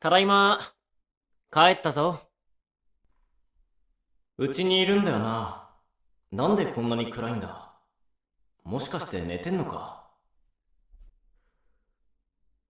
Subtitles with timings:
[0.00, 0.58] ただいま。
[1.52, 2.22] 帰ったぞ。
[4.38, 5.68] うちにいるんだよな。
[6.32, 7.74] なんでこんなに暗いんだ
[8.64, 10.08] もしかして寝てんのか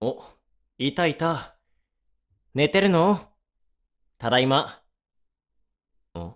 [0.00, 0.24] お、
[0.76, 1.54] いたいた。
[2.52, 3.20] 寝てるの？
[4.18, 4.82] ただいま。
[6.18, 6.34] ん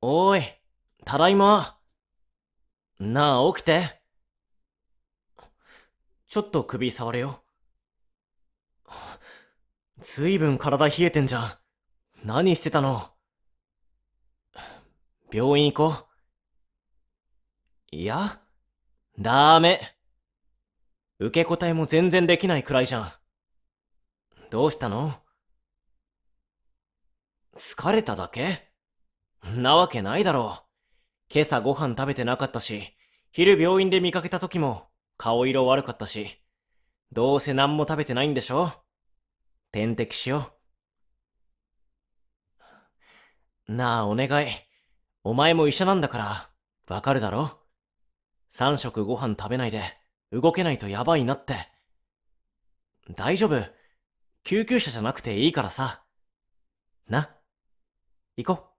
[0.00, 0.44] おーい、
[1.04, 1.76] ただいま。
[3.00, 4.00] なあ、起きて。
[6.28, 7.42] ちょっと首触れよ。
[10.00, 11.52] ずいぶん体冷えてんじゃん。
[12.22, 13.10] 何してたの？
[15.32, 16.06] 病院行こ
[17.92, 17.96] う。
[17.96, 18.40] いや、
[19.18, 19.80] ダメ。
[21.18, 23.12] 受け答えも全然できないくらいじゃん。
[24.50, 25.14] どうしたの？
[27.56, 28.70] 疲れただけ？
[29.44, 30.58] なわけないだろ
[31.30, 31.32] う。
[31.32, 32.94] 今朝ご飯食べてなかったし、
[33.32, 36.42] 昼病院で見かけた時も顔色悪かったし、
[37.12, 38.72] どうせ何も食べてないんでしょ？
[39.76, 40.54] 点滴しよ
[43.68, 43.72] う。
[43.74, 44.48] なあ、お願い。
[45.22, 46.50] お前も医者なんだから、
[46.88, 47.58] わかるだろ？
[48.48, 49.82] 三食ご飯食べないで、
[50.32, 51.68] 動けないとやばいなって。
[53.16, 53.62] 大丈夫。
[54.44, 56.06] 救急車じゃなくていいからさ。
[57.06, 57.36] な。
[58.38, 58.72] 行こ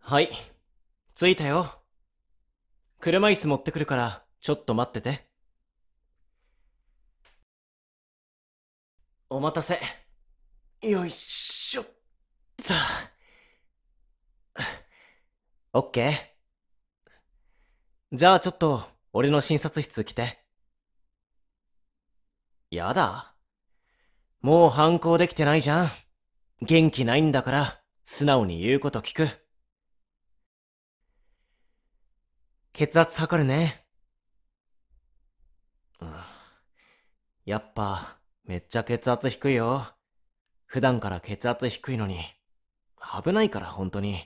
[0.00, 0.10] う。
[0.12, 0.32] はい。
[1.14, 1.80] 着いたよ。
[2.98, 5.28] 車椅子持ってくるから、ちょっと待ってて。
[9.30, 9.78] お待たせ。
[10.82, 11.92] よいしょっと。
[15.74, 18.16] オッケー。
[18.16, 18.82] じゃあちょっと、
[19.12, 20.44] 俺の診察室来て。
[22.68, 23.36] やだ。
[24.40, 25.88] もう反抗できてないじゃん。
[26.62, 29.28] 元気ないんだから、素直に言うこと聞く。
[32.72, 33.81] 血圧測るね。
[37.44, 39.84] やっぱ、めっちゃ血圧低いよ。
[40.66, 42.20] 普段から血圧低いのに。
[43.22, 44.16] 危ないから本当に。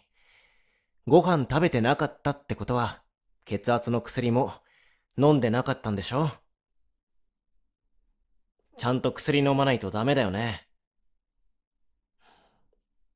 [1.07, 3.03] ご飯食べてなかったってことは、
[3.45, 4.53] 血圧の薬も
[5.17, 6.31] 飲んでなかったんでしょ？
[8.77, 10.69] ちゃんと薬飲まないとダメだよね。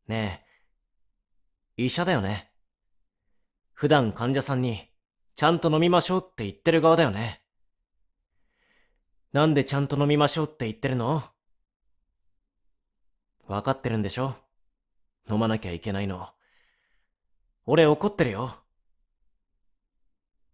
[0.06, 0.46] ね
[1.76, 2.50] え、医者だよね。
[3.74, 4.88] 普段患者さんに
[5.36, 7.39] ちゃんと飲みましょうって言ってる側だよね。
[9.32, 11.22] なんでちゃんと飲みましょうって言ってるの？
[13.46, 14.34] わかってるんでしょ？
[15.30, 16.28] 飲まなきゃいけないの。
[17.66, 18.56] 俺怒ってるよ。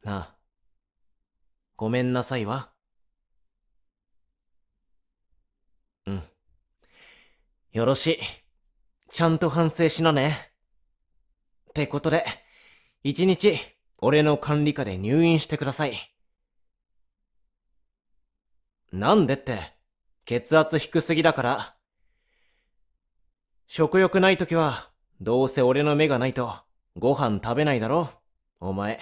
[0.02, 0.34] なあ。
[1.76, 2.70] ごめんなさいわ。
[6.06, 6.22] うん。
[7.72, 8.18] よろしい。
[9.10, 10.36] ちゃんと反省しなね。
[11.70, 12.24] ってことで、
[13.02, 13.58] 一日
[13.98, 15.94] 俺の管理下で入院してください。
[18.92, 19.74] なんでって、
[20.24, 21.76] 血圧低すぎだから。
[23.66, 26.54] 食欲ないときは、どうせ俺の目がないと、
[26.96, 28.10] ご飯食べないだろ
[28.60, 28.98] お前。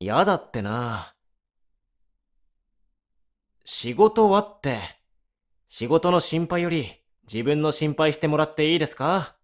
[0.00, 1.14] やだってな。
[3.64, 4.78] 仕事はって、
[5.68, 7.00] 仕事の心配より
[7.32, 9.36] 自分の心配してもらっていいですか？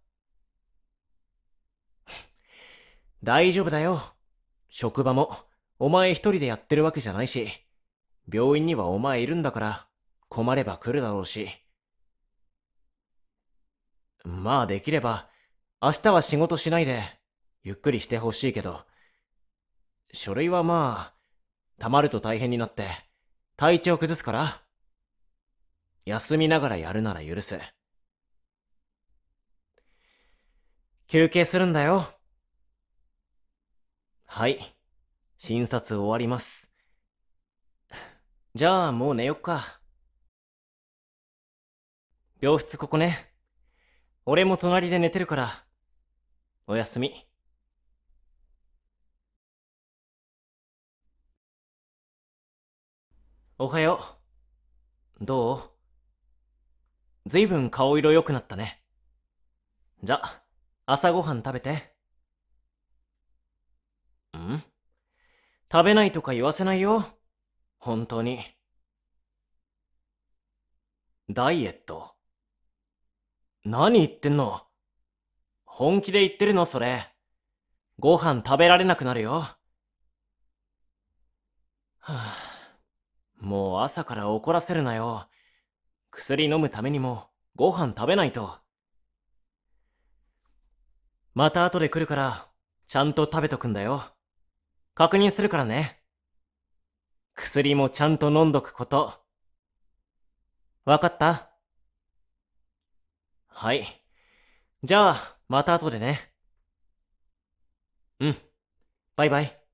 [3.23, 4.03] 大丈夫だよ。
[4.69, 5.37] 職場も、
[5.79, 7.49] お前一人でやってるわけじゃないし、
[8.33, 9.89] 病院にはお前いるんだから、
[10.29, 11.49] 困れば来るだろうし。
[14.25, 15.31] まあできれば、
[15.81, 17.03] 明日は仕事しないで、
[17.63, 18.85] ゆっくりしてほしいけど、
[20.13, 21.15] 書類はまあ、
[21.79, 22.89] 溜まると大変になって、
[23.57, 24.63] 体調崩すから、
[26.05, 27.61] 休みながらやるなら許す。
[31.07, 32.13] 休憩するんだよ。
[34.27, 34.78] はい。
[35.41, 36.69] 診察終わります。
[38.55, 39.81] じゃあもう寝よっか。
[42.41, 43.33] 病室ここね。
[44.27, 45.49] 俺も隣で寝てるから。
[46.67, 47.25] おやすみ。
[53.59, 54.19] おはよ
[55.21, 55.25] う。
[55.25, 55.55] ど
[57.27, 57.29] う？
[57.29, 58.83] ずいぶん顔色良くなったね。
[60.03, 60.21] じゃ、
[60.85, 61.95] 朝ごはん食べて。
[64.37, 64.63] ん
[65.71, 67.05] 食べないとか言わせないよ。
[67.79, 68.41] 本当に。
[71.29, 72.15] ダイエット。
[73.65, 74.63] 何言ってんの
[75.67, 77.15] 本気で言ってるのそれ。
[77.99, 79.41] ご飯食べられなくなるよ。
[79.41, 79.59] は
[82.01, 82.35] あ、
[83.37, 85.29] もう朝から怒らせるなよ。
[86.11, 88.59] 薬飲むためにもご飯食べないと。
[91.35, 92.49] また後で来るから、
[92.87, 94.18] ちゃんと食べとくんだよ。
[94.99, 96.03] 確認するからね。
[97.37, 99.13] 薬もちゃんと飲んどくこと。
[100.85, 101.53] わかった？
[103.47, 103.87] はい。
[104.83, 106.33] じゃあ、また後でね。
[108.19, 108.37] うん。
[109.15, 109.68] バイバイ。